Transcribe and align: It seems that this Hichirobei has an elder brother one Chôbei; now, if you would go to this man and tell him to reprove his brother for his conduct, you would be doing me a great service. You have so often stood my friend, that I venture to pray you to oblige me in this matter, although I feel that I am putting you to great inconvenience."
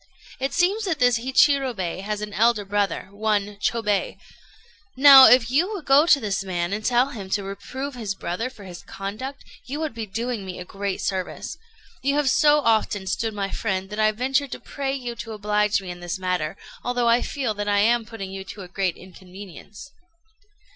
It 0.39 0.51
seems 0.51 0.85
that 0.85 0.97
this 0.97 1.17
Hichirobei 1.19 2.01
has 2.01 2.21
an 2.21 2.33
elder 2.33 2.65
brother 2.65 3.09
one 3.11 3.57
Chôbei; 3.57 4.17
now, 4.97 5.27
if 5.27 5.51
you 5.51 5.71
would 5.71 5.85
go 5.85 6.07
to 6.07 6.19
this 6.19 6.43
man 6.43 6.73
and 6.73 6.83
tell 6.83 7.09
him 7.11 7.29
to 7.29 7.43
reprove 7.43 7.93
his 7.93 8.15
brother 8.15 8.49
for 8.49 8.63
his 8.63 8.81
conduct, 8.81 9.43
you 9.67 9.79
would 9.79 9.93
be 9.93 10.07
doing 10.07 10.43
me 10.43 10.57
a 10.57 10.65
great 10.65 11.01
service. 11.01 11.55
You 12.01 12.15
have 12.15 12.31
so 12.31 12.61
often 12.61 13.05
stood 13.05 13.35
my 13.35 13.51
friend, 13.51 13.91
that 13.91 13.99
I 13.99 14.11
venture 14.11 14.47
to 14.47 14.59
pray 14.59 14.95
you 14.95 15.13
to 15.17 15.33
oblige 15.33 15.79
me 15.83 15.91
in 15.91 15.99
this 15.99 16.17
matter, 16.17 16.57
although 16.83 17.07
I 17.07 17.21
feel 17.21 17.53
that 17.53 17.67
I 17.67 17.77
am 17.81 18.03
putting 18.03 18.31
you 18.31 18.43
to 18.43 18.67
great 18.69 18.97
inconvenience." 18.97 19.91